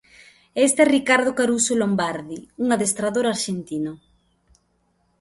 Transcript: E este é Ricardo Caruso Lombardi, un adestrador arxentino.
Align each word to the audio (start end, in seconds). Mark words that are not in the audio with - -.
E 0.57 0.59
este 0.67 0.79
é 0.85 0.91
Ricardo 0.95 1.31
Caruso 1.39 1.73
Lombardi, 1.81 2.39
un 2.63 2.67
adestrador 2.75 3.25
arxentino. 3.27 3.93